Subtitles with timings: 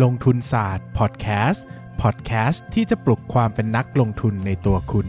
[0.00, 1.64] ลงทุนศาสตร์พอดแคสต์
[2.02, 5.06] พอดแคสต์ที่จะปลุกความเป็นนักลงทุนในตัวคุณ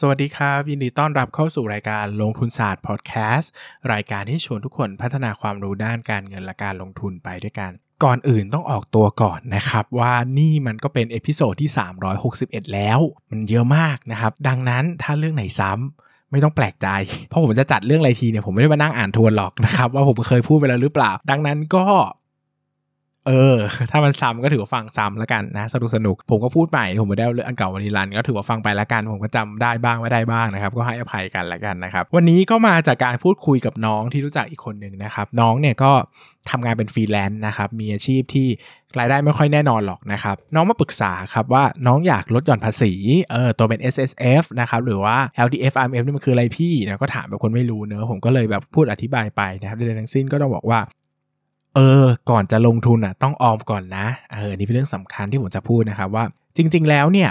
[0.00, 3.50] สวัสดีครับ ยินดีต้อนรับเข้าสู่รายการลงทุนศาสตร์พอดแคสต์
[3.92, 7.70] รายการที่ชวนทุกคนพัฒนาความรู้ด้านการเงินและการลงทุนไปด้วยกัน
[8.04, 11.70] ก่อนอื่นต้องออกตัวก่อนนะครับว่านี่มันก็เป็น episode ที่
[12.22, 13.00] 361 แล้ว
[13.30, 16.88] มันเยอะมากนะครับ ดังนั้นถ้าเรื่องไหนซ้ำ ไม่ต้องแปลกใจ
[17.28, 21.84] เพราะผมจะจัดเรื่องอะไรทีเนี่ยผมไม่ได้มานั่งอ่านทวนหรอกนะครับว่าผมเคยพูดไปแล้วหรือเปล่า ดังนั้นก็
[23.26, 23.56] เออ
[23.90, 35.92] ถ้ามันซ้ำก็ถือว่าฟังซ้ำแล้วกันนะสนุกสนุกผมก็พูดใหม่ผมไม่ได้เรื่องอันเก่าวันนี้รันก็ถือว่าฟังไปแล้วกันผมก็จำได้บ้างไม่ได้บ้างนะครับก็ให้อภัยกันแล้วกันนะครับวันนี้ก็มาจากการพูดคุยกับน้องที่รู้จักอีกคนหนึ่งนะครับน้องเนี่ยก็
[36.50, 38.48] ทำงานเป็นฟรีแลนซ์นะครับมีอาชีพที่
[38.98, 42.92] รายได้ไม่ค่อยแน่นอนหรอกนะครับน้องมาปรึกษาครับว่าน้องอยากลดหย่อนภาษี
[43.30, 50.80] เออตัวเป็น S S F นะครับหรือว่า L D F R M F นี่มันคืออะไรพี่นะก็ถามแบบคนไม่รู้เนอะผมก็เลยแบบพูดอธิบายไปนะครับในทั้งสิ้นก็ต้องบอกว่า
[51.74, 56.24] เออ ก่อนจะลงทุนอะต้องออมก่อนนะเออนี่เป็นเรื่องสำคัญที่ผมจะพูดนะครับว่า
[56.56, 57.30] จริง ๆ แล้วเนี่ย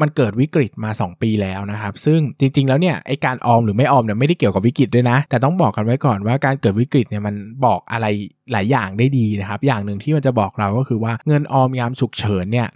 [0.00, 8.06] มันเกิดวิกฤตมา 2 ปีแล้วนะครับ ซึ่งจริง ๆ แล้วเนี่ยไอการออมหรือไม่ออมเนี่ยไม่ได้เกี่ยวกับวิกฤตด้วยนะ แต่ต้องบอกกันไว้ก่อนว่าการเกิดวิกฤตเนี่ยมันบอกอะไร
[8.52, 12.68] หลายอย่างได้ดีนะครับ อย่างหนึ่งที่มันจะบอกเราก็คือว่าเงินออมยามฉุกเฉินเนี่ย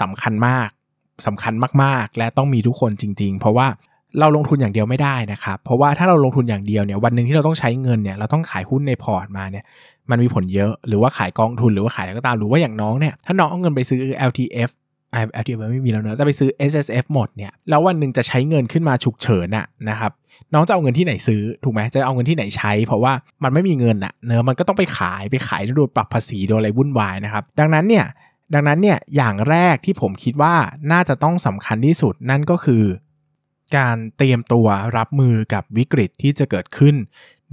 [0.00, 0.68] สำคัญมาก
[1.26, 3.68] สำคัญมากๆ และต้องมีทุกคนจริง ๆ เพราะว่า
[4.20, 9.64] เราลงทุนอย่างเดียวไม่ได้นะครับ เพราะว่าถ้าเราลงทุนอย่างเดียวเนี่ยวันหนึ่งที่เราต้องใช้เงินเนี่ยเราต้องขายหุ้นในพอร์ตมาเนี่ย
[10.10, 14.70] มันมีผลเยอะหรือว่าขายกองทุนหรือว่าขายอะไรก็ตามหรือว่าอย่างน้องเนี่ยถ้าน้องเอาเงินไปซื้อ LTF
[15.14, 20.12] อ่า LTF ไม่มีแล้วเนอะจะไปซื้อ S S F หมดเนี่ยแล้ววันหนึ่งจะใช้เงินขึ้นมาฉุกเฉินอะนะครับ
[20.54, 23.12] น้องจะเอาเงินที่ไหนซื้อถูกไหมจะเอาเงินที่ไหนใช้ เพราะว่า
[23.44, 28.04] มันไม่มีเงินอะเนอะมันก็ต้องไปขายไปขายโดนปรับภาษีโดนอะไรวุ่นวายนะครับดังนั้นเนี่ย
[28.54, 30.54] ดังนั้นเนี่ยอย่างแรกที่ผมคิดว่า
[30.92, 32.84] น่าจะต้องสำคัญที่สุดนั่นก็คือ
[33.76, 36.94] การเตรียมตัวรับมือกับวิกฤตที่จะเกิดขึ้น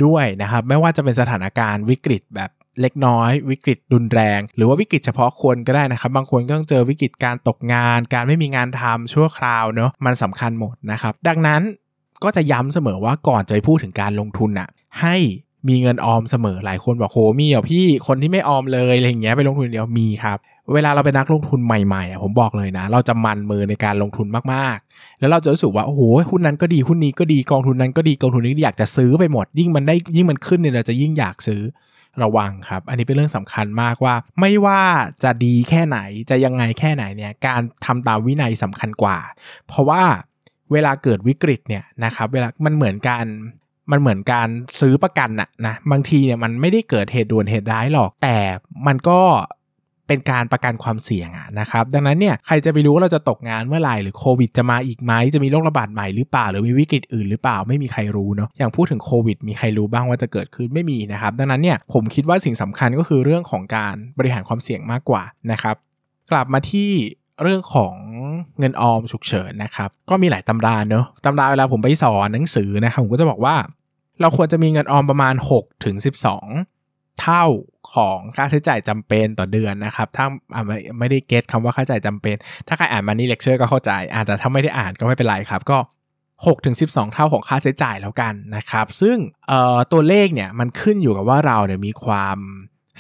[0.06, 2.52] ด้วยนะครับ ไม่ว่าจะเป็นสถานการณ์วิกฤตแบบ
[2.82, 11.62] เล็กน้อย วิกฤตรุนแรง หรือว่าวิกฤตเฉพาะคนก็ได้นะครับ บางคนก็ต้องเจอวิกฤตการตกงาน การไม่มีงานทำชั่วคราวเนาะมันสำคัญหมดนะครับ ดังนั้น
[12.24, 14.70] ก็จะย้ำเสมอว่าก่อนจะไปพูดถึงการลงทุนอะ
[15.02, 15.16] ให้
[15.68, 20.38] มีเงินออมเสมอหลายคนบอกโหมีเหรอพี่คนที่ไม่ออมเลยอะไรอย่างเงี้ยไปลงทุนเดียวมีครับ
[20.74, 31.62] เวลาเราเป็นนักลงทุนใหม่ๆอะผมบอกเลยนะ เราจะมันมือในการลงทุนมากๆ แล้วเราจะรู้สึกว่าโอ้โหหุ้นนั้นก็ดีหุ้นนี้ก็ดีกองทุนนั้นก็ดีกองทุนนี้อยากจะซื้อไปหมด ยิ่งมันได้ยิ่งมันขึ้นเนี่ยเราจะยิ่งอยากซื้อ
[32.24, 34.82] ระวังครับ อันนี้เป็นเรื่องสำคัญมากว่า ไม่ว่า
[35.24, 36.00] จะดีแค่ไหน
[36.30, 39.18] จะยังไงแค่ไหนเนี่ยการทำตามวินัยสำคัญกว่า
[39.68, 40.04] เพราะว่า
[40.72, 43.26] เวลาเกิดวิกฤตเนี่ยนะครับเวลามันเหมือนการ
[43.92, 44.48] มันเหมือนการ
[44.82, 48.38] ซื้อประกันอะนะบางทีเนี่ยมันไม่ได้เกิดเหตุด่วนเหตุร้ายหรอก แต่
[48.88, 49.20] มันก็
[50.08, 65.76] เป็นการประกันความเสี่ยงอะนะครับ ดังนั้นเนี่ยใครจะไปรู้ว่าเราจะตกงานเมื่อไหร่หรือโควิดจะมาอีกไหมจะมีโรคระบาดใหม่หรือเปล่าหรือมีวิกฤตอื่นหรือเปล่าไม่มีใครรู้เนาะอย่างพูดถึงโควิดมีใครรู้บ้างว่าจะเกิดขึ้นไม่มีนะครับ ดังนั้นเนี่ยผมคิดว่าสิ่งสำคัญก็คือเรื่องของการบริหารความเสี่ยงมากกว่านะครับ
[66.32, 66.92] กลับมาที่
[67.44, 67.94] เรื่องของ
[68.60, 73.56] เงินออมฉุกเฉินนะครับ ก็มีหลายตำราเนอะตำราเวลาผมไปสอนหนังสือนะครับผมก็จะบอกว่า
[74.22, 75.96] เราควรจะมีเงินออมประมาณ6ถึง
[76.60, 77.46] 12 เท่า
[77.94, 80.26] ของค่าใช้จ่ายจำเป็นต่อเดือนนะครับ ถ้า
[80.68, 82.36] ไม่ไม่ได้เก็ตคำว่าค่าใช้จ่ายจำเป็น
[82.68, 85.78] ถ้าใครอ่านมานี่เลคเชอร์ก็เข้าใจอาแต่ถ้าไม่ได้อ่านก็ไม่เป็นไรครับ ก็
[86.22, 89.18] 6ถึง12 เท่าของค่าใช้จ่ายแล้วกันนะครับ ซึ่ง
[89.92, 92.38] ตัวเลขเนี่ยมันขึ้นอยู่กับว่าเราเนี่ยมีความ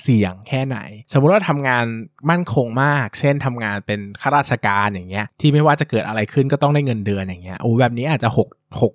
[0.01, 0.77] เสี่ยงแค่ไหน
[1.13, 1.85] สมมุติว่าทำงาน
[2.29, 8.39] มั่นคงมาก เช่นทำงานเป็นข้าราชการอย่างเงี้ย ที่ไม่ว่าจะเกิดอะไรขึ้นก็ต้องได้เงินเดือนอย่างเงี้ย โอ้แบบนี้อาจจะ6
[8.81, 8.93] 6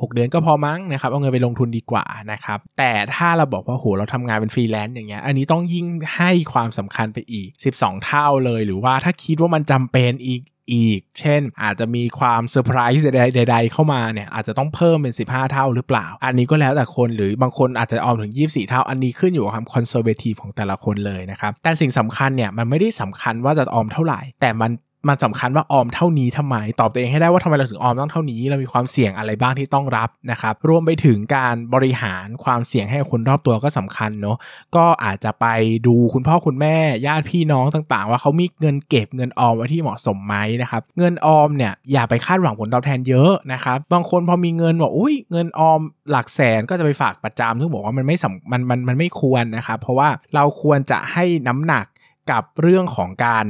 [0.00, 5.86] 6 เดือนก็พอมั้งนะครับ เอาเงินไปลงทุนดีกว่านะครับ แต่ถ้าเราบอกว่าโหเราทำงานเป็นฟรีแลนซ์อย่างเงี้ย อันนี้ต้องยิ่ง
[6.16, 7.48] ให้ความสำคัญไปอีก
[7.78, 10.40] 12 เท่าเลย หรือว่าถ้าคิดว่ามันจำเป็นอีก
[10.72, 13.04] อีก เช่น อาจจะมีความเซอร์ไพรส์
[13.36, 24.70] ใดๆเข้ามาเนี่ยอาจจะต้องเพิ่มเป็น 15 เท่าหรือเปล่า อันนี้ก็แล้วแต่คนหรือบางคนอาจจะออมถึง 24 เท่า อันนี้ขึ้นอยู่กับความ conservative ของแต่ละคนเลยนะครับแต่สิ่งสำคัญเนี่ยมันไม่ได้สำคัญว่าจะออมเท่าไหร่ แต่มัน
[25.08, 34.36] มันสำคัญว่าออมเท่านี้ทำไม ตอบตัวเองให้ได้ว่าทำไมเราถึงออมต้องเท่านี้ เรามีความเสี่ยงอะไรบ้างที่ต้องรับนะครับรวมไปถึงการบริหารความเสี่ยงให้คนรอบตัวก็สำคัญเนาะ
[34.76, 35.46] ก็อาจจะไป
[35.86, 36.76] ดูคุณพ่อคุณแม่
[37.06, 45.80] ญาติพี่น้องต่างๆ ว่าเขามีเงินเก็บเงินออมไว้ที่เหมาะสมไหมนะครับเงินออมเนี่ยอย่าไปคาดหวังผลตอบแทนเยอะนะครับบางคนพอมีเงินบอกอุ้ยเงินออม
[46.10, 51.86] หลักแสนก็จะไปฝากประจำซึ่งบอกว่ามันไม่สมันมันมันไม่ควรนะครับเพราะว่าเราควรจะให้น้ำหนัก
[52.30, 53.46] กับเรื่องของการ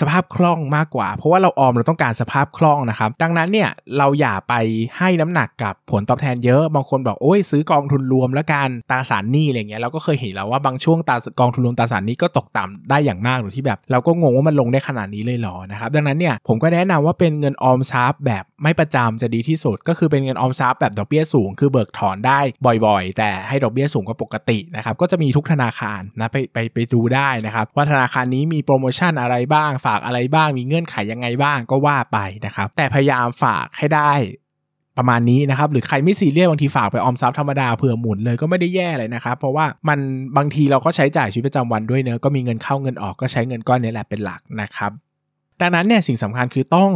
[0.00, 4.54] สภาพคล่องมากกว่า เพราะว่าเราออมเราต้องการสภาพคล่องนะครับ ดังนั้นเนี่ยเราอย่าไป
[4.98, 22.40] ให้น้ำหนักกับผลตอบแทนเยอะบางคนบอกโอ้ยซื้อกองทุนรวมแล้วกันตราสารหนี้อะไรเงี้ยเราก็เคยเห็นแล้วว่าบางช่วงตากองทุนรวมตราสารหนี้ก็ตกต่ำได้อย่างมากหรือที่แบบ เราก็งงว่ามันลงได้ขนาดนี้เลยหรอนะครับดังนั้นเนี่ยผมก็แนะนำว่าเป็นเงินออมทรัพย์แบบไม่ประจำจะดีที่สุด ก็คือเป็นเงินออมทรัพย์แบบดอกเบี้ยสูง คือเบิกถอนได้
[22.86, 34.12] บ่อย ๆ แต่ให้ดอกเบี้ยสูงกว่าปกตินะครับก็จะมีทุกธนาคารนะไปไปไปดูได้นะครับว่าธนาคารนี้มีโปรโมชั่นอะไรบ้างฝากอะไรบ้างมีเงื่อนไขยังไงบ้างก็ว่าไปนะครับ แต่พยายามฝากให้ได้
[34.98, 39.98] ประมาณนี้นะครับหรือใครไม่ซีเรียสบางทีฝากไปออมทรัพย์ธรรมดาเผื่อหมุนเลยก็ไม่ได้แย่เลยนะครับ เพราะว่ามัน
[40.36, 44.90] บางทีเราก็ใช้จ่ายชีวิตประจำวันด้วยเนอะก็มีเงินเข้าเงินออกก็ใช้เงินก้อนนี้แหละเป็นหลักนะครับ
[45.60, 46.90] ดังนั้นเนี่ยสิ่งสำคัญคือต้อง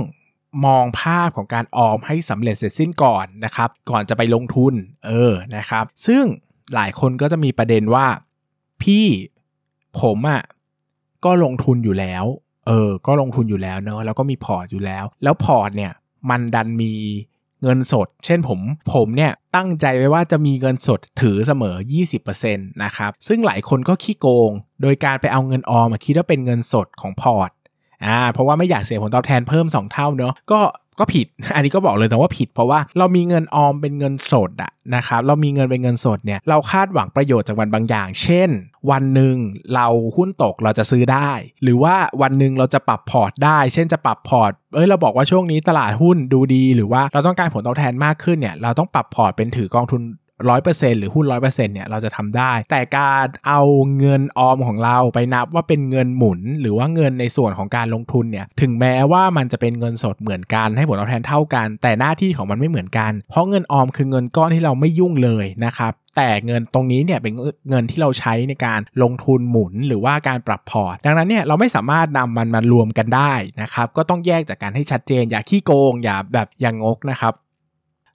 [0.66, 4.74] มองภาพของการออมให้สำเร็จเสร็จสิ้นก่อนนะครับ ก่อนจะไปลงทุน
[5.06, 6.24] เออนะครับ ซึ่ง
[6.74, 8.06] หลายคนก็จะมีประเด็นว่า
[8.82, 9.06] พี่
[10.00, 10.42] ผมอะ่ะ
[11.24, 12.24] ก็ลงทุนอยู่แล้ว
[12.66, 15.92] เออ ก็ลงทุนอยู่แล้วเนอะแล้วก็มีพอร์ตอยู่แล้ว แล้วพอร์ตเนี่ย
[16.30, 16.92] มันดันมี
[17.62, 18.60] เงินสด เช่นผม
[18.92, 21.76] ผมเนี่ยตั้งใจไว้ว่าจะมีเงินสดถือเสมอ
[22.14, 24.50] 20%นะครับ ซึ่งหลายคนก็ขี้โกง
[24.82, 27.50] โดยการไปเอาเงินออมมาคิดว่าเป็นเงินสดของพอร์ต
[28.06, 30.60] อ่าเพราะว่าไม่อยากเสียผลตอบแทนเพิ่ม 2 เท่าเนอะก็
[30.98, 38.50] ก็ผิด อันนี้ก็บอกเลยแต่ว่าผิดเพราะว่าเรามีเงินออมเป็นเงินสดอะนะครับ เรามีเงินเป็นเงินสดเนี่ย เราคาดหวังประโยชน์จากมันบางอย่าง เช่น
[38.90, 39.36] วันหนึ่ง
[39.74, 41.30] เราหุ้นตกเราจะซื้อได้
[41.62, 50.02] หรือว่าวันหนึ่งเราจะปรับพอร์ตได้ เช่นจะปรับพอร์ต เอ้ยเราบอกว่าช่วงนี้ตลาดหุ้นดูดี หรือว่าเราต้องการผลตอบแทนมากขึ้นเนี่ย เราต้องปรับพอร์ตเป็นถือกองทุน
[50.48, 53.62] ร้อยเปอร์เซ็นต์หรือหุ้นร้อยเปอร์เซ็นต์เนี่ยเราจะทำได้ แต่การเอา
[53.98, 67.32] เงินออมของเราไปนับว่าเป็นเงินหมุน หรือว่าเงินในส่วนของการลงทุนเนี่ยถึงแม้ว่ามันจะเป็นเงินสดเหมือนกันให้ผลตอบแทนเท่ากัน แต่หน้าที่ของมันไม่เหมือนกัน เพราะเงินออมคือเงินก้อนที่เราไม่ยุ่งเลยนะครับแต่เงินตรงนี้เนี่ยเป็น
[67.70, 77.34] เงินที่เราใช้ในการลงทุนหมุนหรือว่าการปรับพอร์ตดังนั้นเนี่ยเราไม่สามารถนำมันมารวมกันได้นะครับก็ต้องแยกจากการให้ชัดเจนอย่าขี้โกงอย่าแบบอย่างงกนะครับ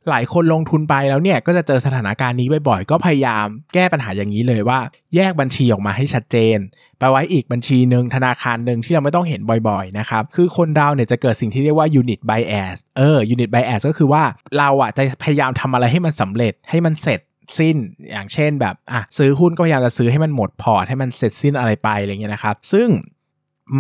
[0.10, 4.80] หลายคนลงทุนไปแล้วเนี่ยก็จะเจอสถานการณ์นี้บ่อยๆ ก็พยายามแก้ปัญหาอย่างนี้เลยว่า
[5.16, 6.58] แยกบัญชีออกมาให้ชัดเจน
[7.00, 14.24] ไปไว้อีกบัญชีหนึ่งธนาคารหนึ่งที่เราไม่ต้องเห็นบ่อยๆนะครับคือคนเราเนี่ยจะเกิดสิ่งที่เรียกว่า unit bias เออ unit bias ก็คือว่า
[14.58, 17.20] เราอะจะพยายามทำอะไรให้มันสำเร็จให้มันเสร็จ
[17.60, 17.78] สิ้น
[18.12, 22.88] อย่างเช่นแบบอะซื้อหุ้นก็พยายามจะซื้อให้มันหมดพอร์ตให้มันเสร็จสิ้นอะไรไปอะไรเงี้ยนะครับซึ่ง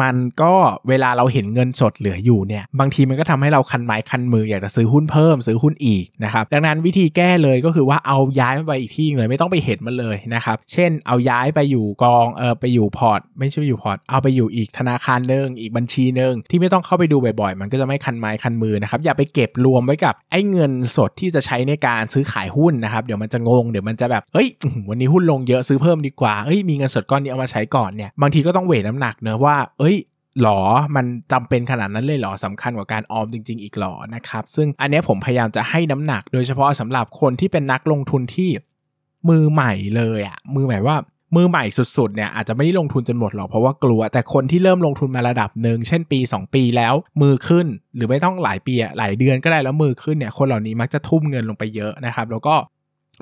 [0.01, 0.53] มันก็
[0.89, 24.47] เวลาเราเห็นเงินสดเหลืออยู่เนี่ยบางทีมันก็ทำให้เราคันไม้คันมืออยากจะซื้อหุ้นเพิ่มซื้อหุ้นอีกนะครับดังนั้นวิธีแก้เลยก็คือว่าเอาย้ายมันไปอีกที่เลยไม่ต้องไปเห็นมันเลยนะครับเช่นเอาย้ายไปอยู่กองเออไปอยู่พอร์ต ไม่ใช่ไปอยู่พอร์ต เอาไปอยู่อีกธนาคารหนึ่งอีกบัญชีหนึ่งที่ไม่ต้องเข้าไปดูบ่อยๆ มันก็จะไม่คันไม้คันมือนะครับอย่าไปเก็บรวมไว้กับไอ้เงินสดที่จะใช้ในการซื้อขายหุ้นนะครับเดี๋ยวมันจะงงเดี๋ยวมันจะแบบเฮ้ย
[24.89, 29.97] วันนี้หุ้นลงเยอะซื้อเพิ่มดีกว่าเฮ้ยมีเงินสดก้อนนี้เอามาใช้ก่อนเนี่ยบางทีก็ต้องเวทน้ำหนักเนอะว่าเอ้ย
[30.41, 30.59] หรอ
[30.95, 38.49] มันจำเป็นขนาดนั้นเลยหรอสำคัญกว่าการออมจริง ๆ อีกหรอนะครับ ซึ่งอันนี้ผมพยายามจะให้น้ำหนัก โดยเฉพาะสำหรับคนที่เป็นนักลงทุนที่
[39.29, 40.95] มือใหม่เลยอะมือใหม่ว่า
[41.35, 41.63] มือใหม่
[41.97, 52.55] สุดๆเนี่ยอาจจะไม่ได้ลงทุนจนหมดหรอกเพราะว่ากลัว แต่คนที่เริ่มลงทุนมาระดับหนึ่งเช่นปี 2 ปีแล้ว มือขึ้นหรือไม่ต้องหลายปีหลายเดือนก็ได้แล้วมือขึ้นเนี่ยคนเหล่านี้มักจะทุ่มเงินลงไปเยอะนะครับ แล้วก็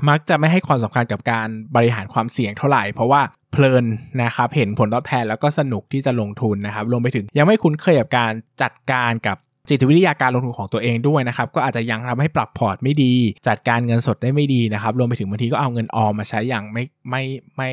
[0.10, 3.22] มักจะไม่ให้ความสำคัญกับการบริหารความเสี่ยงเท่าไหร่ เพราะว่า
[3.52, 3.86] เพลิน
[4.24, 8.32] นะครับเห็นผลตอบแทนแล้วก็สนุกที่จะลงทุนนะครับรวมไปถึงยังไม่คุ้นเคยกับการ
[8.62, 9.38] จัดการกับ
[9.70, 13.14] จิตวิทยาการลงทุนของตัวเองด้วยนะครับก็อาจจะยังทำให้ปรับพอร์ตไม่ดี
[13.48, 17.24] จัดการเงินสดได้ไม่ดีนะครับรวมไปถึงบางทีก็เอาเงินออมมาใช้อย่างไม่ไม่
[17.56, 17.72] ไม่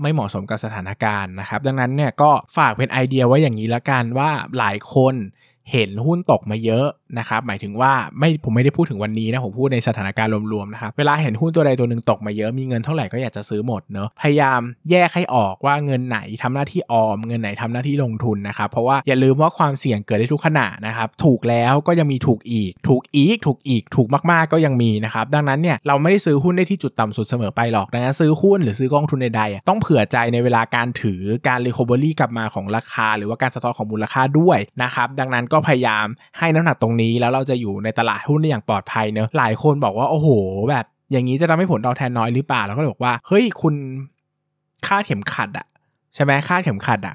[0.00, 5.14] ไม่เหมาะสมกับสถานการณ์นะครับดังนั้นเนี่ยก็ฝากเป็นไอเดียไว้อย่างนี้ละกันว่าหลายคน
[5.72, 6.86] เห็นหุ้นตกมาเยอะ
[7.18, 36.06] นะครับหมายถึงว่าไม่ผมไม่ได้พูดถึงวันนี้นะผมพูดในสถานการณ์รวมๆนะครับเวลาเห็นหุ้นตัวใดตัวหนึ่งตกมาเยอะมีเงินเท่าไหร่ก็อยากจะซื้อหมดเนอะพยายามแยกให้ออกว่าเงินไหนทำหน้าที่ออม เงินไหนทำหน้าที่ลงทุนนะครับเพราะว่าอย่าลืมว่าความเสี่ยงเกิดได้ทุกขณะนะครับถูกแล้วก็ยังมีถูกอีก ถูกอีก ถูกอีกถูกมากๆก็ยังมีนะครับดังนั้นเนี่ยเราไม่ได้ซื้อหุ้นได้ที่จุดต่ำสุดเสมอไปหรอกดังนั้นซื้อหุ้นหรือซื้อกองทุนใดๆต้องเผื่อใจในเวลาการถือการ recovery กลับมาของราคา หรือว่าการสะท้อนของมูลค่าด้วยนะครับดังนั้นก็พยายาม
[36.38, 40.28] ให้น้ำหนักตรงนี้แล้วเราจะอยู่ในตลาดหุ้นได้อย่างปลอดภัยเนอะหลายคนบอกว่าโอ้โห
[40.70, 43.74] แบบอย่างนี้จะทำให้ผลตอบแทนน้อยหรือเปล่าเราก็เลยบอกว่าเฮ้ยคุณ
[44.86, 45.66] คาดเข็มขัดอะ
[46.14, 47.14] ใช่ไหมคาดเข็มขัดอะ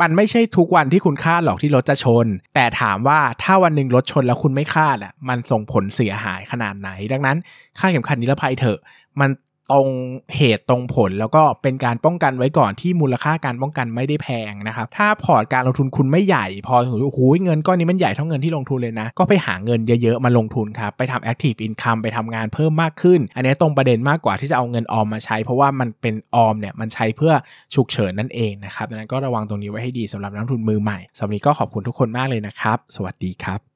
[0.00, 7.36] มันไม่ใช่ทุกวันที่คุณคาดหรอกที่รถจะชน แต่ถามว่าถ้าวันหนึ่งรถชนแล้วคุณไม่คาดอะ มันส่งผลเสียหายขนาดไหน ดังนั้น
[7.78, 8.78] คาดเข็มขัดนิรภัยเถอะ
[9.20, 9.30] มัน
[9.72, 9.88] ตรง
[10.36, 27.32] เหตุตรงผลแล้วก็เป็นการป้องกันไว้ก่อนที่มูลค่าการป้องกันไม่ได้แพงนะครับถ้าพอร์ตการลงทุนคุณไม่ใหญ่ พอถึงโอ้โหเงินก้อนนี้มันใหญ่เท่าเงินที่ลงทุนเลยนะ ก็ไปหาเงินเยอะๆมาลงทุนครับไปทำ active income ไปทำงานเพิ่มมากขึ้น อันนี้ตรงประเด็นมากกว่าที่จะเอาเงินออมมาใช้ เพราะว่ามันเป็นออมเนี่ยมันใช้เพื่อ
[27.74, 33.75] ฉุกเฉินนั่นเองนะครับดังนั้นก็ระวังตรงนี้ไว้ให้ดีสำหรับนักทุนมือใหม่สำหรับนี้ก็ขอบคุณทุกคนมากเลยนะครับ สวัสดีครับ